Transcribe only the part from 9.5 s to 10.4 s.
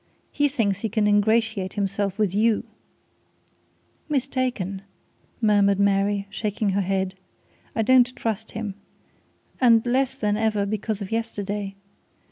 And less than